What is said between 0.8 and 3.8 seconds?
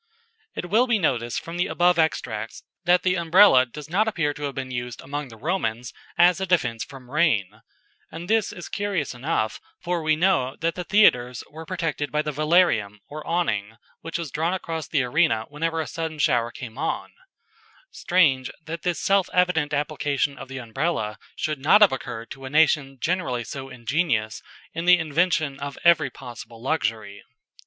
be noticed from the above extracts that the Umbrella